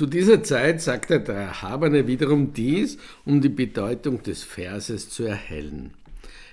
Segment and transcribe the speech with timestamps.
[0.00, 5.90] Zu dieser Zeit sagte der Erhabene wiederum dies, um die Bedeutung des Verses zu erhellen.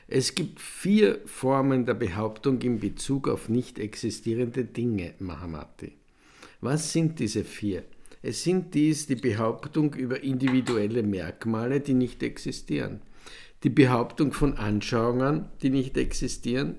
[0.09, 5.93] Es gibt vier Formen der Behauptung in Bezug auf nicht existierende Dinge, Mahamati.
[6.59, 7.83] Was sind diese vier?
[8.21, 12.99] Es sind dies die Behauptung über individuelle Merkmale, die nicht existieren,
[13.63, 16.75] die Behauptung von Anschauungen, die nicht existieren,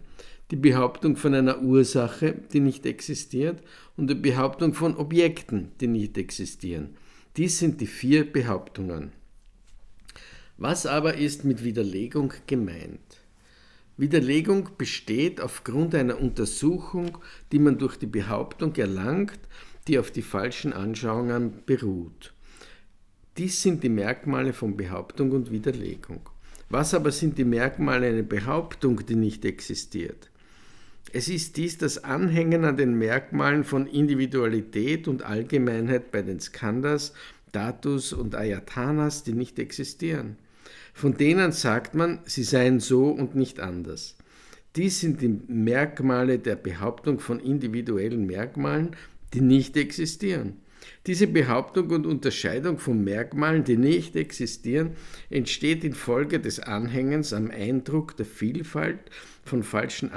[0.50, 3.62] die Behauptung von einer Ursache, die nicht existiert,
[3.96, 6.96] und die Behauptung von Objekten, die nicht existieren.
[7.36, 9.12] Dies sind die vier Behauptungen.
[10.56, 13.20] Was aber ist mit Widerlegung gemeint?
[13.96, 17.18] Widerlegung besteht aufgrund einer Untersuchung,
[17.52, 19.38] die man durch die Behauptung erlangt,
[19.86, 22.32] die auf die falschen Anschauungen beruht.
[23.36, 26.28] Dies sind die Merkmale von Behauptung und Widerlegung.
[26.70, 30.30] Was aber sind die Merkmale einer Behauptung, die nicht existiert?
[31.12, 37.14] Es ist dies das Anhängen an den Merkmalen von Individualität und Allgemeinheit bei den Skandas,
[37.52, 40.36] Datus und Ayatanas, die nicht existieren.
[40.92, 44.16] Von denen sagt man, sie seien so und nicht anders.
[44.76, 48.90] Dies sind die Merkmale der Behauptung von individuellen Merkmalen,
[49.32, 50.56] die nicht existieren.
[51.06, 54.90] Diese Behauptung und Unterscheidung von Merkmalen, die nicht existieren,
[55.30, 58.98] entsteht infolge des Anhängens am Eindruck der Vielfalt
[59.42, 60.12] von falschen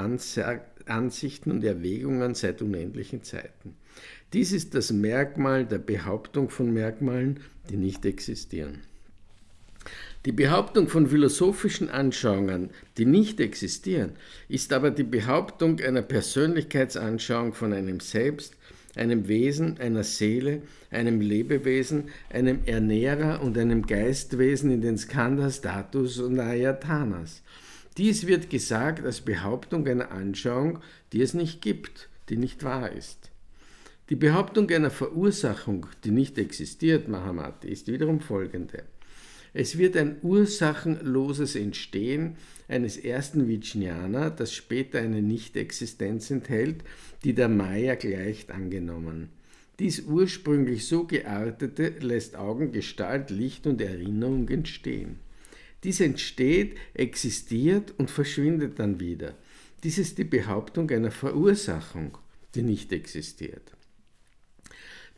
[0.91, 3.75] Ansichten und Erwägungen seit unendlichen Zeiten.
[4.33, 7.39] Dies ist das Merkmal der Behauptung von Merkmalen,
[7.69, 8.79] die nicht existieren.
[10.25, 14.11] Die Behauptung von philosophischen Anschauungen, die nicht existieren,
[14.47, 18.55] ist aber die Behauptung einer Persönlichkeitsanschauung von einem Selbst,
[18.95, 26.19] einem Wesen, einer Seele, einem Lebewesen, einem Ernährer und einem Geistwesen in den Skandhas, Status
[26.19, 27.41] und Ayatanas.
[27.97, 30.79] Dies wird gesagt als Behauptung einer Anschauung,
[31.11, 33.31] die es nicht gibt, die nicht wahr ist.
[34.09, 38.83] Die Behauptung einer Verursachung, die nicht existiert, Mahamati, ist wiederum folgende.
[39.53, 42.37] Es wird ein ursachenloses Entstehen
[42.69, 46.85] eines ersten Vijnana, das später eine Nichtexistenz enthält,
[47.25, 49.29] die der Maya gleicht, angenommen.
[49.79, 55.19] Dies ursprünglich so geartete lässt Augen, Gestalt, Licht und Erinnerung entstehen.
[55.83, 59.35] Dies entsteht, existiert und verschwindet dann wieder.
[59.83, 62.17] Dies ist die Behauptung einer Verursachung,
[62.53, 63.73] die nicht existiert.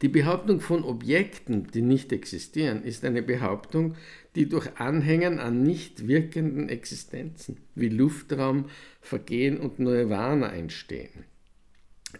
[0.01, 3.95] Die Behauptung von Objekten, die nicht existieren, ist eine Behauptung,
[4.35, 8.65] die durch Anhängen an nicht wirkenden Existenzen wie Luftraum,
[9.01, 11.25] Vergehen und Nirvana entstehen.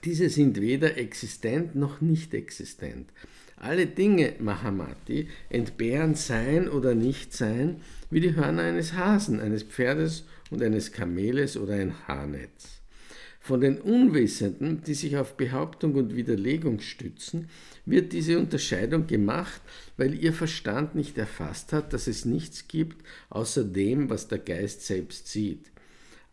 [0.03, 3.09] Diese sind weder existent noch nicht existent.
[3.63, 7.77] Alle Dinge, Mahamati, entbehren Sein oder Nichtsein
[8.09, 12.81] wie die Hörner eines Hasen, eines Pferdes und eines Kameles oder ein Haarnetz.
[13.39, 17.47] Von den Unwissenden, die sich auf Behauptung und Widerlegung stützen,
[17.85, 19.61] wird diese Unterscheidung gemacht,
[19.95, 22.97] weil ihr Verstand nicht erfasst hat, dass es nichts gibt
[23.29, 25.71] außer dem, was der Geist selbst sieht.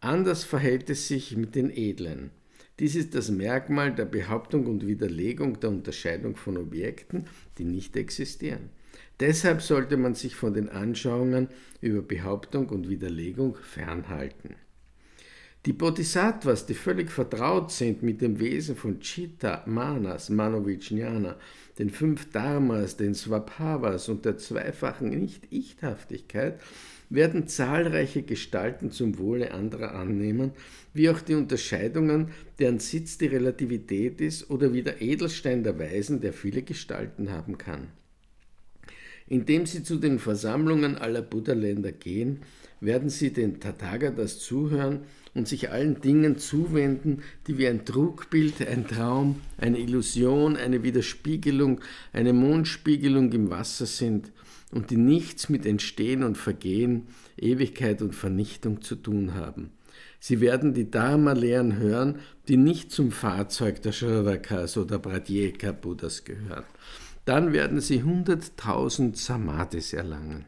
[0.00, 2.32] Anders verhält es sich mit den Edlen.
[2.80, 7.26] Dies ist das Merkmal der Behauptung und Widerlegung der Unterscheidung von Objekten,
[7.58, 8.70] die nicht existieren.
[9.20, 11.48] Deshalb sollte man sich von den Anschauungen
[11.82, 14.54] über Behauptung und Widerlegung fernhalten.
[15.66, 21.36] Die Bodhisattvas, die völlig vertraut sind mit dem Wesen von Chitta, Manas, Manovijnana,
[21.78, 26.58] den fünf Dharmas, den Swabhavas und der zweifachen Nicht-Ichthaftigkeit,
[27.10, 30.52] werden zahlreiche Gestalten zum Wohle anderer annehmen,
[30.94, 32.28] wie auch die Unterscheidungen,
[32.58, 37.58] deren Sitz die Relativität ist oder wie der Edelstein der Weisen, der viele Gestalten haben
[37.58, 37.88] kann.
[39.26, 42.40] Indem sie zu den Versammlungen aller Buddha-Länder gehen,
[42.80, 45.00] werden sie den Tathagatas zuhören
[45.34, 51.80] und sich allen Dingen zuwenden, die wie ein Trugbild, ein Traum, eine Illusion, eine Widerspiegelung,
[52.12, 54.32] eine Mondspiegelung im Wasser sind
[54.72, 59.70] und die nichts mit Entstehen und Vergehen, Ewigkeit und Vernichtung zu tun haben.
[60.18, 66.64] Sie werden die Dharma-Lehren hören, die nicht zum Fahrzeug der Shravakas oder Pratyeka-Buddhas gehören.
[67.24, 70.44] Dann werden sie hunderttausend Samadhis erlangen.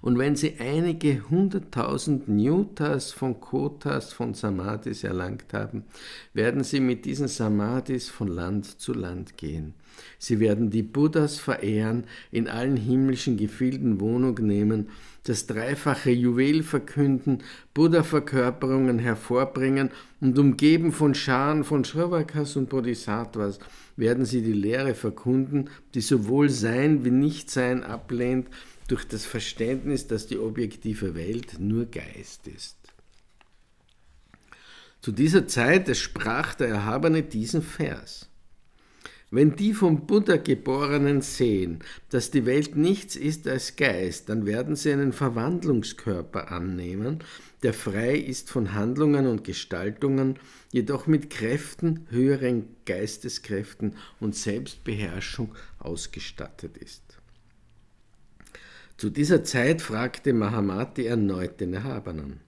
[0.00, 5.84] Und wenn Sie einige hunderttausend Nyutas von Kotas von Samadhis erlangt haben,
[6.32, 9.74] werden Sie mit diesen Samadhis von Land zu Land gehen.
[10.18, 14.88] Sie werden die Buddhas verehren, in allen himmlischen Gefilden Wohnung nehmen,
[15.24, 17.42] das dreifache Juwel verkünden,
[17.74, 19.90] Buddha-Verkörperungen hervorbringen
[20.20, 23.58] und umgeben von Scharen von Shravakas und Bodhisattvas
[23.96, 28.46] werden sie die Lehre verkunden, die sowohl Sein wie Nichtsein ablehnt
[28.88, 32.76] durch das Verständnis, dass die objektive Welt nur Geist ist.
[35.00, 38.28] Zu dieser Zeit sprach der Erhabene diesen Vers.
[39.30, 44.74] Wenn die vom Buddha Geborenen sehen, dass die Welt nichts ist als Geist, dann werden
[44.74, 47.22] sie einen Verwandlungskörper annehmen,
[47.62, 50.38] der frei ist von Handlungen und Gestaltungen,
[50.72, 57.07] jedoch mit Kräften, höheren Geisteskräften und Selbstbeherrschung ausgestattet ist.
[58.98, 62.40] Zu dieser Zeit fragte Mahamati erneut den Erhabenen.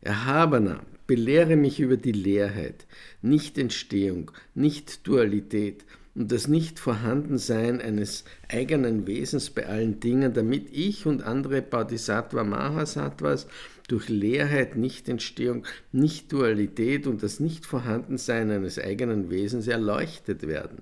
[0.00, 2.84] Erhabener, belehre mich über die Leerheit,
[3.22, 5.84] Nicht-Entstehung, Nicht-Dualität
[6.16, 13.46] und das Nicht-Vorhandensein eines eigenen Wesens bei allen Dingen, damit ich und andere Bodhisattva Mahasattvas
[13.86, 20.78] durch Leerheit, Nicht-Entstehung, Nicht-Dualität und das Nicht-Vorhandensein eines eigenen Wesens erleuchtet werden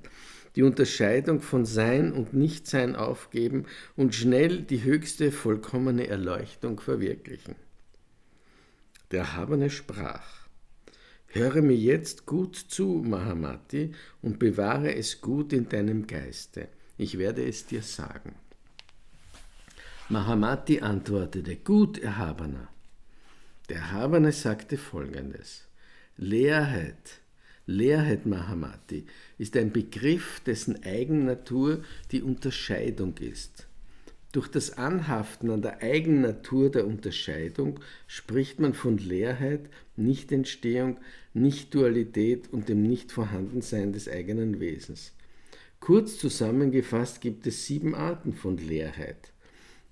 [0.56, 3.66] die Unterscheidung von Sein und Nichtsein aufgeben
[3.96, 7.54] und schnell die höchste vollkommene Erleuchtung verwirklichen.
[9.10, 10.40] Der Erhabene sprach,
[11.32, 16.68] Höre mir jetzt gut zu, Mahamati, und bewahre es gut in deinem Geiste.
[16.98, 18.34] Ich werde es dir sagen.
[20.08, 22.68] Mahamati antwortete, Gut, Erhabener.
[23.68, 25.68] Der Erhabene sagte folgendes,
[26.16, 27.19] Leerheit,
[27.70, 29.04] Leerheit Mahamati
[29.38, 33.68] ist ein Begriff, dessen Eigennatur die Unterscheidung ist.
[34.32, 37.78] Durch das Anhaften an der Eigennatur der Unterscheidung
[38.08, 40.98] spricht man von Leerheit, Nichtentstehung,
[41.32, 45.12] Nichtdualität und dem Nichtvorhandensein des eigenen Wesens.
[45.78, 49.32] Kurz zusammengefasst gibt es sieben Arten von Leerheit.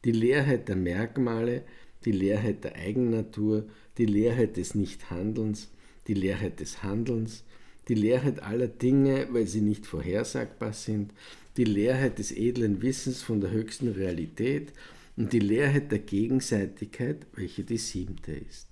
[0.04, 1.62] Die Leerheit der Merkmale,
[2.04, 5.70] die Leerheit der Eigennatur, die Leerheit des Nichthandelns,
[6.08, 7.44] die Leerheit des Handelns,
[7.88, 11.12] die Leerheit aller Dinge, weil sie nicht vorhersagbar sind,
[11.56, 14.72] die Leerheit des edlen Wissens von der höchsten Realität
[15.16, 18.68] und die Leerheit der Gegenseitigkeit, welche die siebte ist.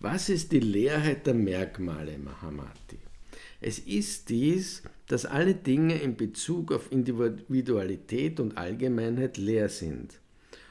[0.00, 2.98] Was ist die Leerheit der Merkmale, Mahamati?
[3.60, 10.20] Es ist dies, dass alle Dinge in Bezug auf Individualität und Allgemeinheit leer sind.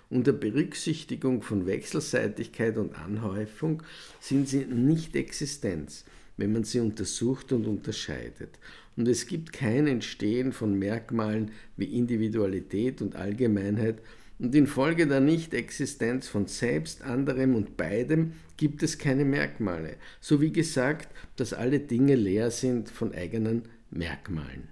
[0.10, 3.82] Unter Berücksichtigung von Wechselseitigkeit und Anhäufung
[4.20, 6.06] sind sie nicht Existenz,
[6.38, 8.60] wenn man sie untersucht und unterscheidet.
[8.96, 14.02] Und es gibt kein Entstehen von Merkmalen wie Individualität und Allgemeinheit,
[14.40, 20.52] und infolge der Nichtexistenz von selbst, anderem und beidem gibt es keine Merkmale, so wie
[20.52, 24.68] gesagt, dass alle Dinge leer sind von eigenen Merkmalen.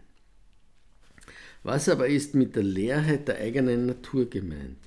[1.64, 4.78] Was aber ist mit der Leerheit der eigenen Natur gemeint?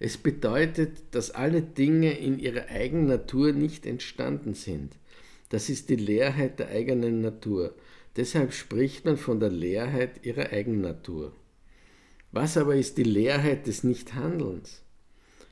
[0.00, 4.94] Es bedeutet, dass alle Dinge in ihrer eigenen Natur nicht entstanden sind.
[5.48, 7.74] Das ist die Leerheit der eigenen Natur.
[8.16, 11.32] Deshalb spricht man von der Leerheit ihrer Eigennatur.
[12.32, 14.82] Was aber ist die Leerheit des Nichthandelns?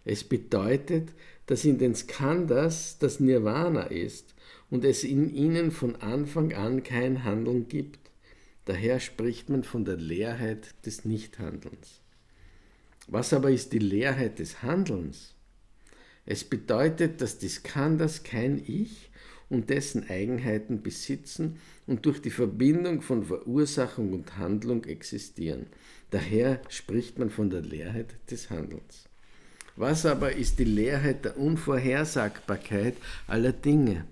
[0.04, 1.12] Es bedeutet,
[1.46, 4.34] dass in den Skandhas das Nirvana ist
[4.70, 8.10] und es in ihnen von Anfang an kein Handeln gibt.
[8.66, 12.00] Daher spricht man von der Leerheit des Nichthandelns.
[13.06, 15.34] Was aber ist die Leerheit des Handelns?
[16.24, 19.10] Es bedeutet, dass die Skandhas kein Ich
[19.48, 25.66] und dessen Eigenheiten besitzen und durch die Verbindung von Verursachung und Handlung existieren.
[26.10, 29.04] Daher spricht man von der Leerheit des Handelns.
[29.76, 32.96] Was aber ist die Leerheit der Unvorhersagbarkeit
[33.26, 34.06] aller Dinge?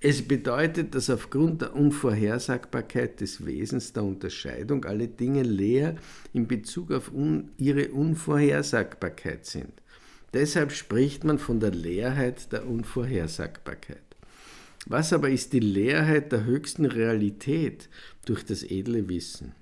[0.00, 5.94] Es bedeutet, dass aufgrund der Unvorhersagbarkeit des Wesens der Unterscheidung alle Dinge leer
[6.32, 9.72] in Bezug auf un ihre Unvorhersagbarkeit sind.
[10.34, 14.11] Deshalb spricht man von der Leerheit der Unvorhersagbarkeit.
[14.86, 17.88] Was aber ist die Leerheit der höchsten Realität
[18.24, 19.54] durch das edle Wissen?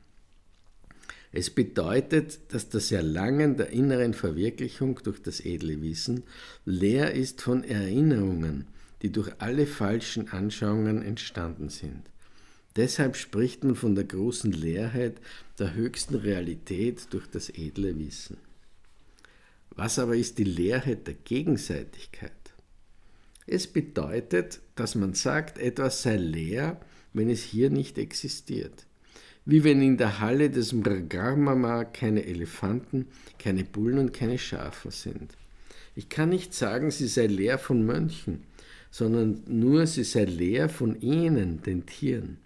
[1.33, 6.25] Es bedeutet, dass das Erlangen der inneren Verwirklichung durch das edle Wissen
[6.65, 8.67] leer ist von Erinnerungen,
[9.03, 12.03] die durch alle falschen Anschauungen entstanden sind.
[12.77, 15.21] Deshalb spricht man von der großen Leerheit
[15.59, 18.39] der höchsten Realität durch das edle Wissen.
[19.71, 22.33] Was aber ist die Leerheit der Gegenseitigkeit?
[23.53, 26.79] Es bedeutet, dass man sagt, etwas sei leer,
[27.13, 28.87] wenn es hier nicht existiert.
[29.45, 33.09] Wie wenn in der Halle des Mragarmama keine Elefanten,
[33.41, 35.37] keine Bullen und keine Schafe sind.
[35.97, 38.45] Ich kann nicht sagen, sie sei leer von Mönchen,
[38.93, 42.39] sondern nur sie sei leer von ihnen, den Tieren.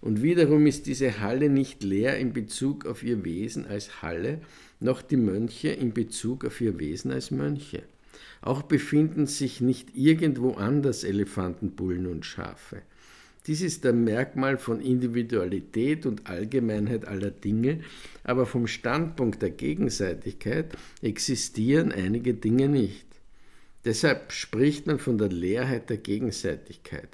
[0.00, 4.40] Und wiederum ist diese Halle nicht leer in Bezug auf ihr Wesen als Halle,
[4.78, 7.82] noch die Mönche in Bezug auf ihr Wesen als Mönche.
[8.40, 12.82] Auch befinden sich nicht irgendwo anders Elefanten, Bullen und Schafe.
[13.46, 17.80] Dies ist ein Merkmal von Individualität und Allgemeinheit aller Dinge,
[18.24, 23.06] aber vom Standpunkt der Gegenseitigkeit existieren einige Dinge nicht.
[23.84, 27.08] Deshalb spricht man von der Leerheit der Gegenseitigkeit.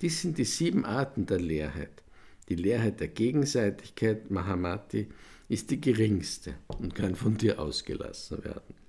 [0.00, 2.02] Dies sind die sieben Arten der Leerheit.
[2.48, 5.08] Die Leerheit der Gegenseitigkeit, Mahamati,
[5.48, 8.81] ist die geringste und kann von dir ausgelassen werden.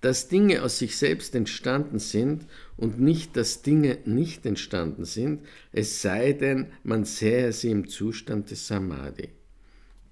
[0.00, 5.42] Dass Dinge aus sich selbst entstanden sind und nicht, dass Dinge nicht entstanden sind,
[5.72, 9.28] es sei denn, man sähe sie im Zustand des Samadhi.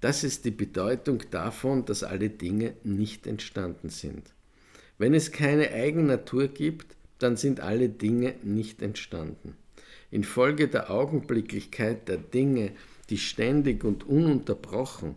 [0.01, 4.33] Das ist die Bedeutung davon, dass alle Dinge nicht entstanden sind.
[4.97, 9.55] Wenn es keine Eigennatur gibt, dann sind alle Dinge nicht entstanden.
[10.11, 12.71] Infolge der Augenblicklichkeit der Dinge,
[13.09, 15.15] die ständig und ununterbrochen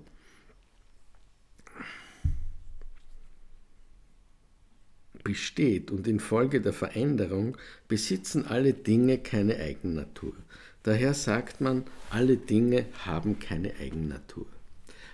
[5.25, 7.57] besteht und infolge der Veränderung
[7.89, 10.35] besitzen alle Dinge keine Eigennatur.
[10.83, 14.47] Daher sagt man, alle Dinge haben keine Eigennatur.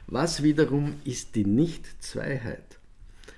[0.06, 2.78] Was wiederum ist die Nicht-Zweiheit?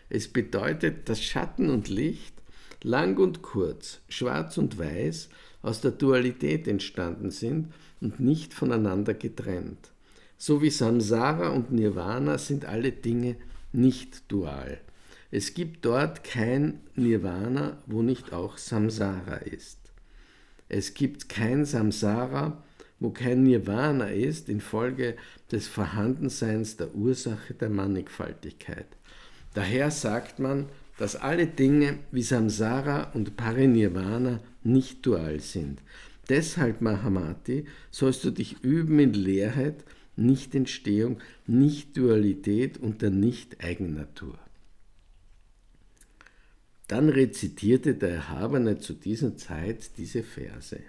[0.09, 2.35] Es bedeutet, dass Schatten und Licht,
[2.83, 5.29] lang und kurz, schwarz und weiß,
[5.63, 9.91] aus der Dualität entstanden sind und nicht voneinander getrennt.
[10.39, 13.37] So wie Samsara und Nirvana sind alle Dinge
[13.73, 14.81] nicht dual.
[15.33, 19.79] Es gibt dort kein Nirvana, wo nicht auch Samsara ist.
[20.69, 22.63] Es gibt kein Samsara,
[22.99, 25.17] wo kein Nirvana ist, infolge
[25.53, 28.87] des Vorhandenseins der Ursache der Mannigfaltigkeit.
[29.55, 30.69] Daher sagt man,
[30.99, 35.81] dass alle Dinge wie Samsara und Parinirvana nicht dual sind.
[36.29, 39.85] Deshalb, Mahamati, sollst du dich üben in Leerheit,
[40.17, 44.39] Nichtentstehung, Nicht-Dualität und der Nicht-Eigennatur.
[46.91, 50.81] Dann rezitierte der Erhabene zu dieser Zeit diese Verse.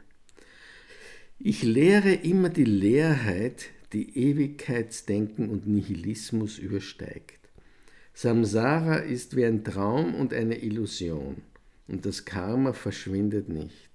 [1.38, 7.38] Ich lehre immer die Leerheit, die Ewigkeitsdenken und Nihilismus übersteigt.
[8.16, 11.44] Samsara ist wie ein Traum und eine Illusion,
[11.88, 13.92] und das Karma verschwindet nicht.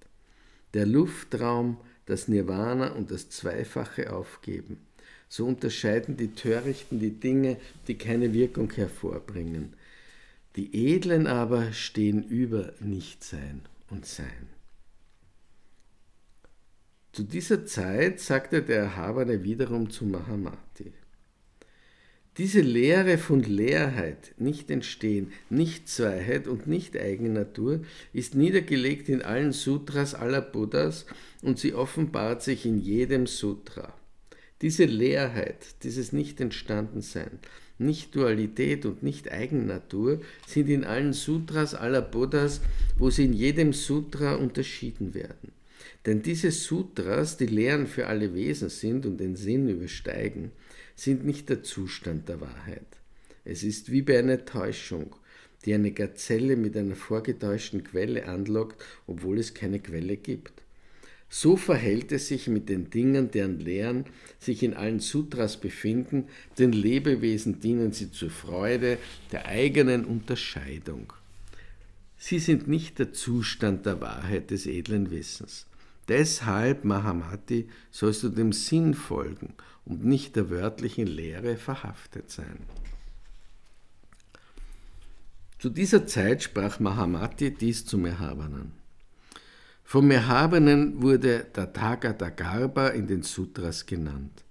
[0.74, 4.78] Der Luftraum, das Nirvana und das Zweifache aufgeben.
[5.28, 7.56] So unterscheiden die Törichten die Dinge,
[7.88, 9.74] die keine Wirkung hervorbringen.
[10.56, 14.48] Die Edlen aber stehen über Nichtsein und Sein.
[17.12, 20.92] Zu dieser Zeit sagte der Erhabene wiederum zu Mahamati,
[22.38, 27.80] diese Lehre von Leerheit, nicht entstehen, nicht Zweiheit und nicht Eigennatur
[28.12, 31.06] ist niedergelegt in allen Sutras aller Buddhas
[31.40, 33.94] und sie offenbart sich in jedem Sutra.
[34.60, 37.38] Diese Leerheit, dieses Nicht-Entstandensein,
[37.78, 42.60] Nicht-Dualität und Nicht-Eigennatur sind in allen Sutras aller Buddhas,
[42.96, 45.52] wo sie in jedem Sutra unterschieden werden.
[46.06, 50.52] Denn diese Sutras, die Lehren für alle Wesen sind und den Sinn übersteigen,
[50.94, 52.86] sind nicht der Zustand der Wahrheit.
[53.44, 55.14] Es ist wie bei einer Täuschung,
[55.64, 60.62] die eine Gazelle mit einer vorgetäuschten Quelle anlockt, obwohl es keine Quelle gibt.
[61.38, 64.06] So verhält es sich mit den Dingen, deren Lehren
[64.38, 66.28] sich in allen Sutras befinden,
[66.58, 68.96] den Lebewesen dienen sie zur Freude
[69.32, 71.12] der eigenen Unterscheidung.
[72.16, 75.66] Sie sind nicht der Zustand der Wahrheit des edlen Wissens.
[76.08, 79.52] Deshalb, Mahamati, sollst du dem Sinn folgen
[79.84, 82.60] und nicht der wörtlichen Lehre verhaftet sein.
[85.58, 88.85] Zu dieser Zeit sprach Mahamati dies zum Erhabenen.
[89.88, 94.42] Vom Erhabenen wurde Tathagata Garba in den Sutras genannt.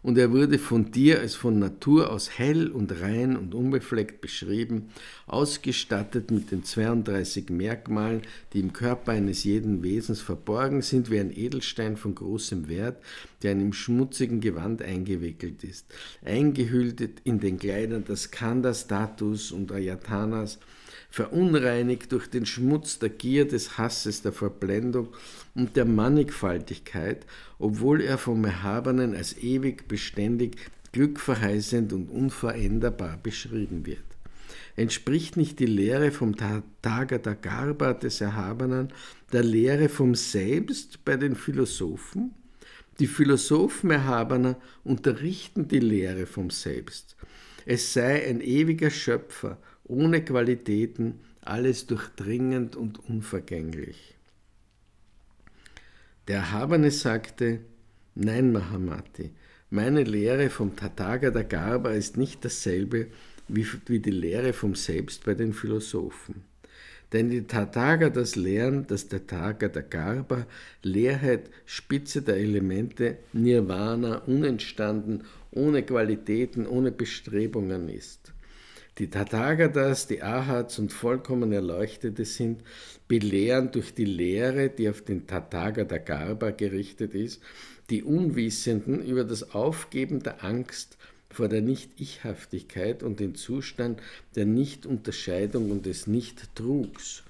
[0.00, 4.90] Und er wurde von dir als von Natur aus hell und rein und unbefleckt beschrieben,
[5.26, 11.36] ausgestattet mit den 32 Merkmalen, die im Körper eines jeden Wesens verborgen sind, wie ein
[11.36, 13.02] Edelstein von großem Wert,
[13.42, 15.86] der in einem schmutzigen Gewand eingewickelt ist,
[16.24, 20.60] eingehüllt in den Kleidern des Skanda-Status und Ayatanas,
[21.10, 25.08] verunreinigt durch den Schmutz der Gier, des Hasses, der Verblendung
[25.54, 27.26] und der Mannigfaltigkeit,
[27.58, 30.56] obwohl er vom Erhabenen als ewig beständig,
[30.92, 33.98] glückverheißend und unveränderbar beschrieben wird.
[34.76, 38.92] Entspricht nicht die Lehre vom Tathagata Garba des Erhabenen
[39.32, 42.34] der Lehre vom Selbst bei den Philosophen?
[42.98, 47.16] Die Philosophen Erhabener unterrichten die Lehre vom Selbst.
[47.66, 54.14] Es sei ein ewiger Schöpfer, ohne Qualitäten, alles durchdringend und unvergänglich.
[56.28, 57.60] Der Erhabene sagte,
[58.14, 59.30] nein Mahamati,
[59.70, 63.08] meine Lehre vom Tathagata Garba ist nicht dasselbe
[63.48, 63.64] wie,
[64.00, 66.42] die Lehre vom Selbst bei den Philosophen.
[67.12, 70.46] Denn die Tathagatas lehren, dass der Tathagata Garba
[70.82, 78.32] Leerheit, Spitze der Elemente, Nirvana, unentstanden, ohne Qualitäten, ohne Bestrebungen ist.
[78.98, 82.62] Die Tathagatas, die Ahats und vollkommen Erleuchtete sind,
[83.08, 87.42] belehren durch die Lehre, die auf den Tathagata Garba gerichtet ist,
[87.90, 90.96] die Unwissenden über das Aufgeben der Angst
[91.28, 94.00] vor der Nicht-Ichhaftigkeit und den Zustand
[94.34, 97.22] der Nicht-Unterscheidung und des Nicht-Trugs.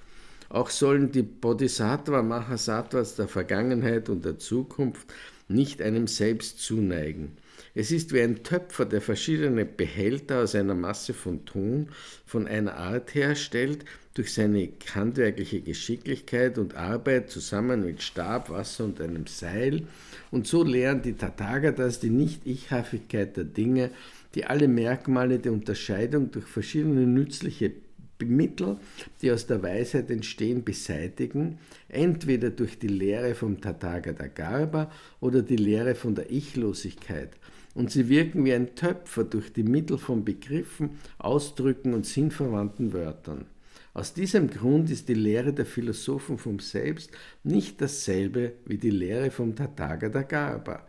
[0.47, 5.05] Auch sollen die Bodhisattva Mahasattvas der Vergangenheit und der Zukunft
[5.49, 7.35] nicht einem selbst zuneigen.
[7.79, 11.89] Es ist wie ein Töpfer, der verschiedene Behälter aus einer Masse von Ton
[12.25, 18.99] von einer Art herstellt, durch seine handwerkliche Geschicklichkeit und Arbeit zusammen mit Stab, Wasser und
[18.99, 19.83] einem Seil.
[20.31, 23.91] Und so lehren die Tathagatas die Nicht-Ichhaftigkeit der Dinge,
[24.33, 27.73] die alle Merkmale der Unterscheidung durch verschiedene nützliche
[28.25, 28.77] Mittel,
[29.21, 35.57] die aus der Weisheit entstehen, beseitigen, entweder durch die Lehre vom Tathagata Garba oder die
[35.57, 37.29] Lehre von der Ichlosigkeit.
[37.77, 43.45] Und sie wirken wie ein Töpfer durch die Mittel von Begriffen, Ausdrücken und sinnverwandten Wörtern.
[43.93, 47.11] Aus diesem Grund ist die Lehre der Philosophen vom Selbst
[47.43, 50.87] nicht dasselbe wie die Lehre vom Tathagata Garba,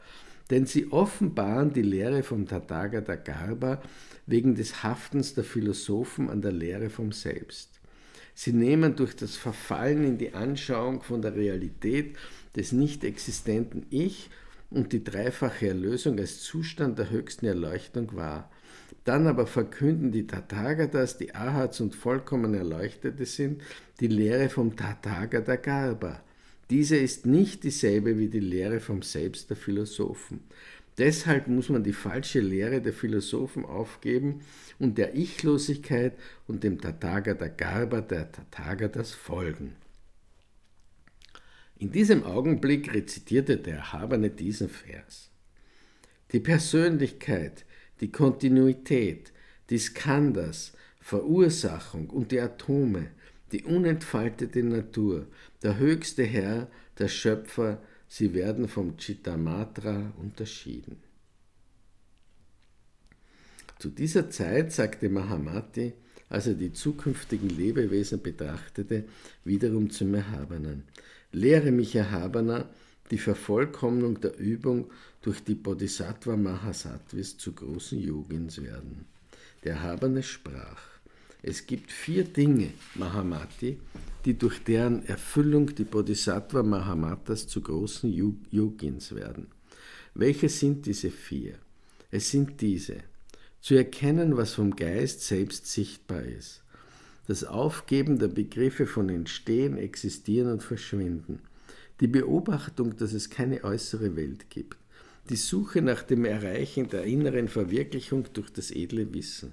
[0.49, 3.83] denn sie offenbaren die Lehre vom Tathagata Garba
[4.25, 7.69] wegen des Haftens der Philosophen an der Lehre vom Selbst.
[8.35, 12.17] Sie nehmen durch das Verfallen in die Anschauung von der Realität
[12.57, 14.31] des nicht existenten Ich
[14.71, 18.51] und die dreifache Erlösung als Zustand der höchsten Erleuchtung wahr.
[19.05, 23.63] Dann aber verkünden die Tathagatas, die Ahats und vollkommen Erleuchtete sind,
[24.01, 26.23] die Lehre vom Tathagata Garba.
[26.71, 30.41] Diese ist nicht dieselbe wie die Lehre vom Selbst der Philosophen.
[30.99, 34.41] Deshalb muss man die falsche Lehre der Philosophen aufgeben
[34.79, 36.15] und der Ichlosigkeit
[36.47, 39.77] und dem Tathagata Garba der Tathagatas folgen.
[41.79, 45.31] In diesem Augenblick rezitierte der Erhabene diesen Vers.
[46.33, 47.65] Die Persönlichkeit,
[48.01, 49.33] die Kontinuität,
[49.71, 53.11] die Skandas, Verursachung und die Atome,
[53.53, 55.27] die unentfaltete Natur,
[55.63, 56.69] der höchste Herr,
[56.99, 60.97] der Schöpfer, sie werden vom Chittamatra unterschieden.
[63.79, 65.93] Zu dieser Zeit sagte Mahamati,
[66.29, 69.05] als er die zukünftigen Lebewesen betrachtete,
[69.45, 70.85] wiederum zum Erhabenen.
[71.33, 72.69] Lehre mich, Erhabener,
[73.11, 74.91] die Vervollkommnung der Übung
[75.23, 79.07] durch die Bodhisattva Mahasattvis zu großen Yogins werden.
[79.65, 80.81] Der Erhabene sprach,
[81.43, 83.79] es gibt vier Dinge, Mahamati,
[84.25, 88.13] die durch deren Erfüllung die Bodhisattva Mahamatas zu großen
[88.51, 89.49] Yogins werden.
[90.15, 91.55] Welche sind diese vier?
[92.11, 92.97] Es sind diese.
[93.61, 96.63] Zu erkennen, was vom Geist selbst sichtbar ist.
[97.29, 101.41] Das Aufgeben der Begriffe von Entstehen, Existieren und Verschwinden.
[102.01, 104.79] Die Beobachtung, dass es keine äußere Welt gibt.
[105.29, 109.53] Die Suche nach dem Erreichen der inneren Verwirklichung durch das edle Wissen.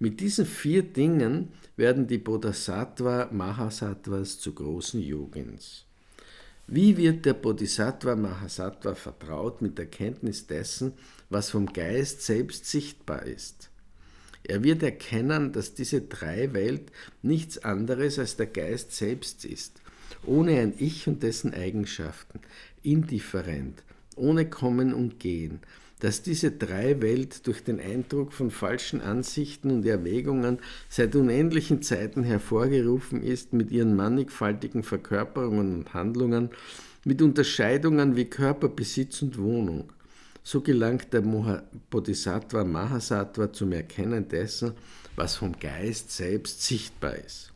[0.00, 5.84] Mit diesen vier Dingen werden die Bodhisattva Mahasattvas zu großen Yogins.
[6.66, 10.94] Wie wird der Bodhisattva Mahasattva vertraut mit der Kenntnis dessen,
[11.30, 13.70] was vom Geist selbst sichtbar ist?
[14.46, 19.80] Er wird erkennen, dass diese Drei-Welt nichts anderes als der Geist selbst ist,
[20.26, 22.40] ohne ein Ich und dessen Eigenschaften,
[22.82, 23.82] indifferent,
[24.16, 25.60] ohne Kommen und Gehen,
[26.00, 30.58] dass diese Drei-Welt durch den Eindruck von falschen Ansichten und Erwägungen
[30.90, 36.50] seit unendlichen Zeiten hervorgerufen ist mit ihren mannigfaltigen Verkörperungen und Handlungen,
[37.06, 39.93] mit Unterscheidungen wie Körper, Besitz und Wohnung.
[40.46, 41.22] So gelangt der
[41.90, 44.74] Bodhisattva Mahasattva zum Erkennen dessen,
[45.16, 47.50] was vom Geist selbst sichtbar ist.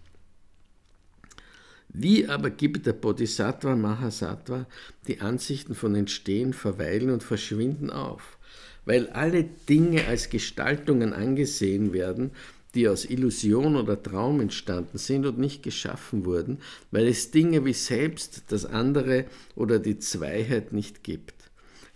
[1.90, 4.66] Wie aber gibt der Bodhisattva Mahasattva
[5.06, 8.38] die Ansichten von Entstehen, Verweilen und Verschwinden auf?
[8.86, 12.30] Weil alle Dinge als Gestaltungen angesehen werden,
[12.74, 16.58] die aus Illusion oder Traum entstanden sind und nicht geschaffen wurden,
[16.90, 21.37] weil es Dinge wie selbst, das andere oder die Zweiheit nicht gibt.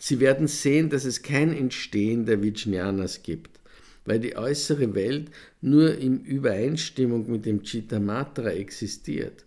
[0.05, 3.61] Sie werden sehen, dass es kein Entstehen der Vijnanas gibt,
[4.05, 9.45] weil die äußere Welt nur in Übereinstimmung mit dem Chittamatra existiert.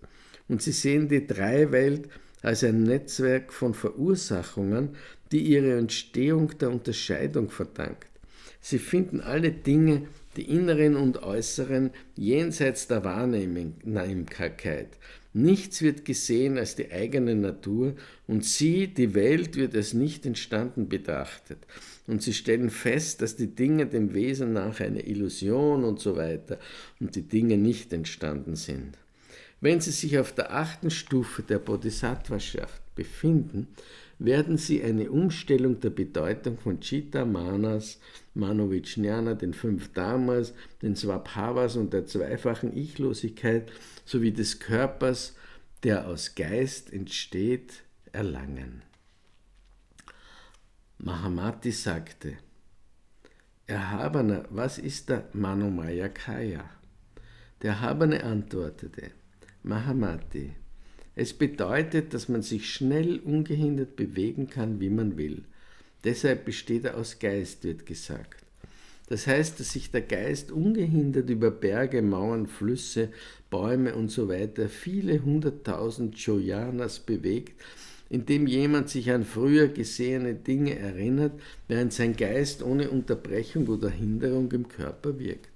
[0.47, 2.07] Und sie sehen die Drei-Welt
[2.41, 4.95] als ein Netzwerk von Verursachungen,
[5.33, 8.07] die ihre Entstehung der Unterscheidung verdankt.
[8.61, 10.03] Sie finden alle Dinge,
[10.37, 14.87] die inneren und äußeren, jenseits der Wahrnehmbarkeit,
[15.37, 17.95] Nichts wird gesehen als die eigene Natur
[18.25, 21.57] und sie, die Welt, wird als nicht entstanden betrachtet.
[22.07, 26.57] Und sie stellen fest, dass die Dinge dem Wesen nach eine Illusion und so weiter
[27.01, 28.97] und die Dinge nicht entstanden sind.
[29.59, 33.67] Wenn sie sich auf der achten Stufe der Bodhisattvaschaft befinden,
[34.19, 37.99] werden sie eine Umstellung der Bedeutung von Chitta, Manas,
[38.35, 43.71] Manovijnana, den fünf Dharmas, den Swabhavas und der zweifachen Ichlosigkeit
[44.05, 45.35] sowie des Körpers,
[45.83, 48.83] der aus Geist entsteht, erlangen.
[50.97, 52.37] Mahamati sagte,
[53.67, 56.69] Erhabener, was ist der Manomaya Kaya?
[57.61, 59.11] Der Erhabene antwortete,
[59.63, 60.53] Mahamati,
[61.15, 65.45] es bedeutet, dass man sich schnell ungehindert bewegen kann, wie man will.
[66.05, 68.45] Deshalb besteht er aus Geist, wird gesagt.
[69.07, 73.09] Das heißt, dass sich der Geist ungehindert über Berge, Mauern, Flüsse,
[73.49, 77.61] Bäume und so weiter viele hunderttausend Joyanas bewegt,
[78.09, 81.33] indem jemand sich an früher gesehene Dinge erinnert,
[81.67, 85.54] während sein Geist ohne Unterbrechung oder Hinderung im Körper wirkt.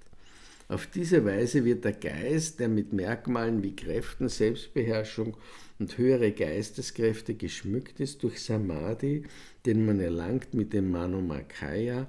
[0.69, 5.35] Auf diese Weise wird der Geist, der mit Merkmalen wie Kräften, Selbstbeherrschung
[5.79, 9.23] und höhere Geisteskräfte geschmückt ist, durch Samadhi,
[9.65, 12.07] den man erlangt mit dem Manomakaya,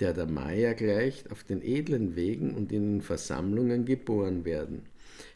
[0.00, 4.82] der der Maya gleicht, auf den edlen Wegen und in den Versammlungen geboren werden.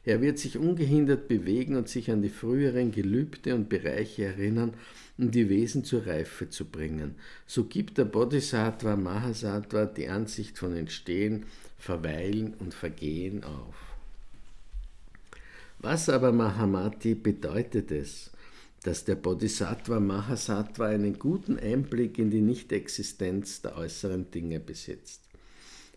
[0.07, 4.75] Er wird sich ungehindert bewegen und sich an die früheren Gelübde und Bereiche erinnern,
[5.17, 7.15] um die Wesen zur Reife zu bringen.
[7.47, 11.47] So gibt der Bodhisattva Mahasattva die Ansicht von Entstehen,
[11.79, 13.75] Verweilen und Vergehen auf.
[15.79, 18.31] Was aber Mahamati bedeutet es,
[18.83, 25.24] dass der Bodhisattva Mahasattva einen guten Einblick in die Nichtexistenz der äußeren Dinge besitzt?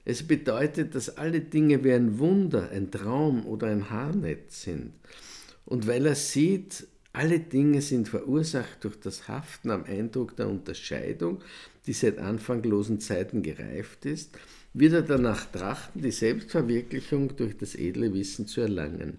[0.09, 4.93] Es bedeutet, dass alle Dinge wie ein Wunder, ein Traum oder ein Haarnetz sind.
[5.65, 11.43] Und weil er sieht, alle Dinge sind verursacht durch das Haften am Eindruck der Unterscheidung,
[11.87, 14.31] die seit anfanglosen Zeiten gereift ist,
[14.73, 19.17] wird er danach trachten, die Selbstverwirklichung durch das edle Wissen zu erlangen.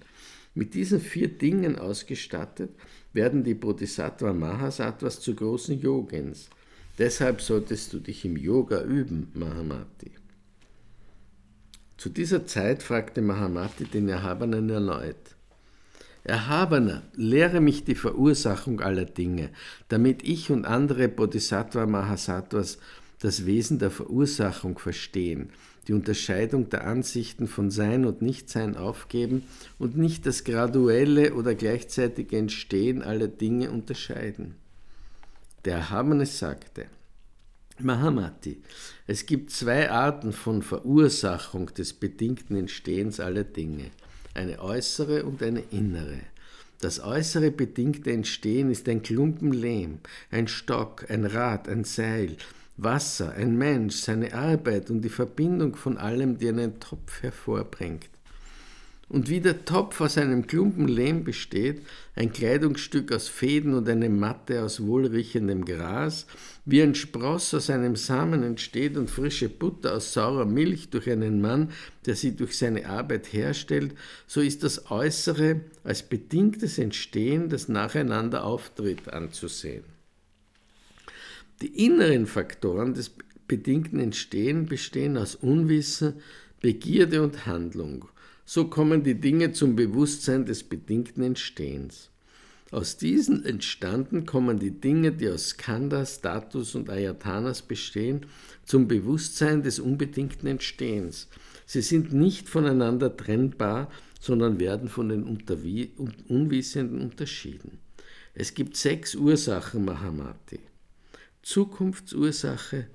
[0.54, 2.70] Mit diesen vier Dingen ausgestattet
[3.12, 6.48] werden die Bodhisattva Mahasattvas zu großen Yogins.
[6.96, 10.12] Deshalb solltest du dich im Yoga üben, Mahamati.
[11.98, 15.16] Zu dieser Zeit fragte Mahamati den Erhabenen erneut.
[16.22, 19.50] Erhabener, lehre mich die Verursachung aller Dinge,
[19.88, 22.78] damit ich und andere Bodhisattva Mahasattvas
[23.18, 25.50] das Wesen der Verursachung verstehen,
[25.88, 29.42] die Unterscheidung der Ansichten von Sein und Nichtsein aufgeben
[29.80, 34.54] und nicht das graduelle oder gleichzeitige Entstehen aller Dinge unterscheiden.
[35.64, 36.86] Der Erhabene sagte,
[37.80, 38.60] Mahamati,
[39.06, 43.90] es gibt zwei Arten von Verursachung des bedingten Entstehens aller Dinge,
[44.34, 46.20] eine äußere und eine innere.
[46.80, 49.98] Das äußere bedingte Entstehen ist ein Klumpen Lehm,
[50.32, 52.36] ein Stock, ein Rad, ein Seil,
[52.76, 58.08] Wasser, ein Mensch, seine Arbeit und die Verbindung von allem, die einen Topf hervorbringt.
[59.08, 61.80] Und wie der Topf aus einem Klumpen Lehm besteht,
[62.14, 66.26] ein Kleidungsstück aus Fäden und eine Matte aus wohlriechendem Gras,
[66.66, 71.40] wie ein Spross aus einem Samen entsteht und frische Butter aus saurer Milch durch einen
[71.40, 71.70] Mann,
[72.04, 73.94] der sie durch seine Arbeit herstellt,
[74.26, 79.84] so ist das Äußere als bedingtes Entstehen, das nacheinander auftritt, anzusehen.
[81.62, 83.10] Die inneren Faktoren des
[83.48, 86.20] bedingten Entstehen bestehen aus Unwissen,
[86.60, 88.04] Begierde und Handlung
[88.50, 92.08] so kommen die Dinge zum Bewusstsein des bedingten Entstehens.
[92.70, 98.24] Aus diesen entstanden kommen die Dinge, die aus Skanda, Status und Ayatanas bestehen,
[98.64, 101.28] zum Bewusstsein des unbedingten Entstehens.
[101.66, 107.80] Sie sind nicht voneinander trennbar, sondern werden von den Unwissenden unterschieden.
[108.32, 110.60] Es gibt sechs Ursachen Mahamati.
[111.42, 112.86] Zukunftsursache,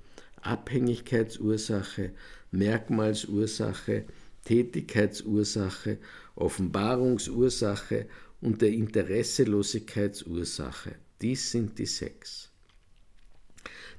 [0.41, 2.09] Abhängigkeitsursache,
[2.49, 4.05] Merkmalsursache,
[4.45, 5.97] Tätigkeitsursache,
[6.35, 8.05] Offenbarungsursache
[8.41, 10.95] und der Interesselosigkeitsursache.
[11.21, 12.49] Dies sind die sechs.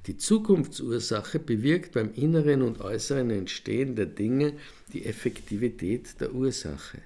[0.07, 4.53] Die Zukunftsursache bewirkt beim inneren und äußeren Entstehen der Dinge
[4.93, 6.99] die Effektivität der Ursache.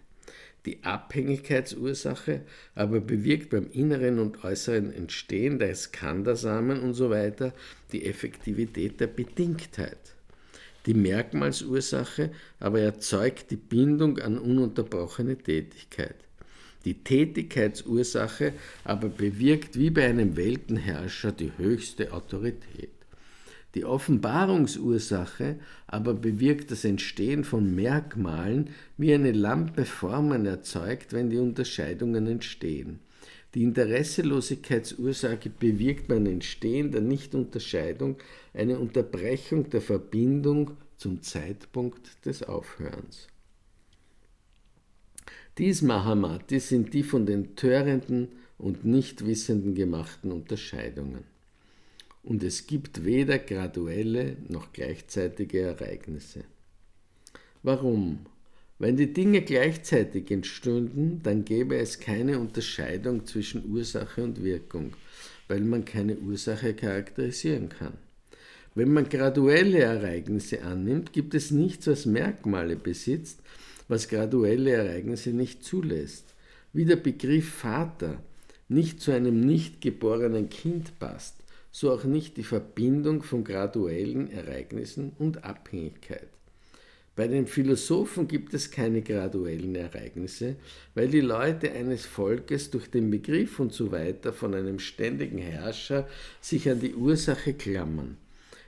[0.67, 2.41] Die Abhängigkeitsursache
[2.75, 7.33] aber bewirkt beim inneren und äußeren Entstehen der Skandasamen usw.
[7.39, 7.53] So
[7.93, 10.18] die Effektivität der Bedingtheit.
[10.89, 16.15] Die Merkmalsursache aber erzeugt die Bindung an ununterbrochene Tätigkeit.
[16.87, 22.89] Die Tätigkeitsursache aber bewirkt wie bei einem Weltenherrscher die höchste Autorität.
[23.75, 31.37] Die Offenbarungsursache aber bewirkt das Entstehen von Merkmalen, wie eine Lampe Formen erzeugt, wenn die
[31.37, 33.01] Unterscheidungen entstehen.
[33.59, 38.19] Die Interesselosigkeitsursache bewirkt beim Entstehen der Nichtunterscheidung
[38.55, 43.27] eine Unterbrechung der Verbindung zum Zeitpunkt des Aufhörens.
[45.59, 51.25] Dies Mahamati sind die von den Törenden und Nichtwissenden gemachten Unterscheidungen.
[52.23, 56.45] Und es gibt weder graduelle noch gleichzeitige Ereignisse.
[57.65, 58.21] Warum?
[58.81, 64.93] Wenn die Dinge gleichzeitig entstünden, dann gäbe es keine Unterscheidung zwischen Ursache und Wirkung,
[65.49, 67.95] weil man keine Ursache charakterisieren kann.
[68.77, 73.41] Wenn man graduelle Ereignisse annimmt, gibt es nichts, was Merkmale besitzt,
[73.89, 76.35] was graduelle Ereignisse nicht zulässt.
[76.73, 78.23] Wie der Begriff Vater
[78.69, 81.35] nicht zu einem nicht geborenen Kind passt,
[81.73, 86.29] so auch nicht die Verbindung von graduellen Ereignissen und Abhängigkeit.
[87.19, 90.55] Bei den Philosophen gibt es keine graduellen Ereignisse,
[90.95, 96.07] weil die Leute eines Volkes durch den Begriff und so weiter von einem ständigen Herrscher
[96.41, 98.19] sich an die Ursache klammern.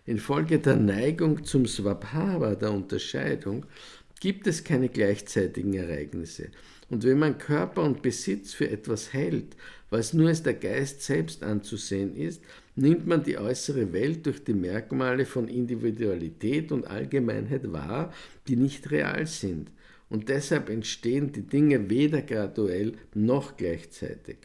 [0.05, 3.67] Infolge der Neigung zum Swabhava, der Unterscheidung,
[4.19, 6.49] gibt es keine gleichzeitigen Ereignisse.
[6.89, 9.55] Und wenn man Körper und Besitz für etwas hält,
[9.91, 12.43] was nur als der Geist selbst anzusehen ist,
[12.77, 18.13] nimmt man die äußere Welt durch die Merkmale von Individualität und Allgemeinheit wahr,
[18.49, 19.71] die nicht real sind.
[20.09, 24.39] Und deshalb entstehen die Dinge weder graduell noch gleichzeitig.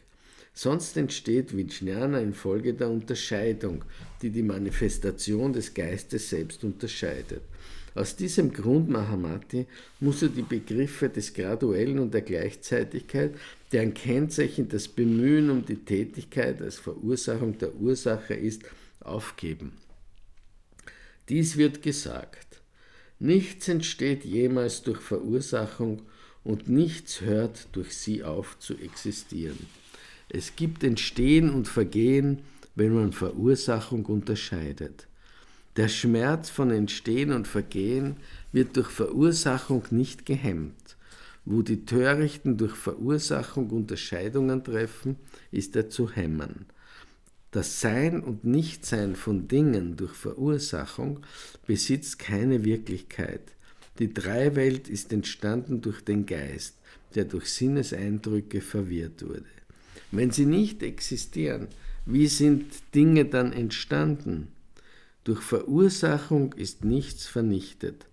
[0.54, 3.84] Sonst entsteht Vijnana infolge der Unterscheidung,
[4.22, 7.42] die die Manifestation des Geistes selbst unterscheidet.
[7.94, 9.66] Aus diesem Grund, Mahamati,
[10.00, 13.34] muss er die Begriffe des Graduellen und der Gleichzeitigkeit,
[13.72, 18.62] deren Kennzeichen das Bemühen um die Tätigkeit als Verursachung der Ursache ist,
[19.00, 19.72] aufgeben.
[21.28, 22.60] Dies wird gesagt.
[23.18, 26.02] Nichts entsteht jemals durch Verursachung
[26.44, 29.58] und nichts hört durch sie auf zu existieren.
[30.28, 32.42] Es gibt Entstehen und Vergehen,
[32.74, 35.06] wenn man Verursachung unterscheidet.
[35.76, 38.16] Der Schmerz von Entstehen und Vergehen
[38.52, 40.95] wird durch Verursachung nicht gehemmt.
[41.46, 45.16] Wo die Törichten durch Verursachung Unterscheidungen treffen,
[45.52, 46.66] ist er zu hemmen.
[47.52, 51.20] Das Sein und Nichtsein von Dingen durch Verursachung
[51.64, 53.52] besitzt keine Wirklichkeit.
[54.00, 56.74] Die Dreiwelt ist entstanden durch den Geist,
[57.14, 59.44] der durch Sinneseindrücke verwirrt wurde.
[60.10, 61.68] Wenn sie nicht existieren,
[62.06, 64.48] wie sind Dinge dann entstanden?
[65.22, 68.06] Durch Verursachung ist nichts vernichtet.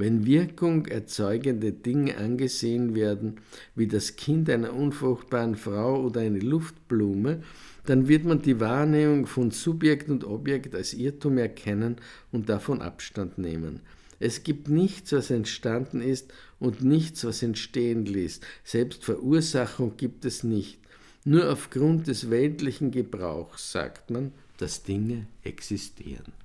[0.00, 3.36] Wenn Wirkung erzeugende Dinge angesehen werden,
[3.74, 7.42] wie das Kind einer unfruchtbaren Frau oder eine Luftblume,
[7.84, 11.96] dann wird man die Wahrnehmung von Subjekt und Objekt als Irrtum erkennen
[12.32, 13.80] und davon Abstand nehmen.
[14.18, 18.40] Es gibt nichts, was entstanden ist und nichts, was entstehen ließ.
[18.64, 20.78] Selbst Verursachung gibt es nicht.
[21.26, 26.39] Nur aufgrund des weltlichen Gebrauchs sagt man, dass Dinge existieren.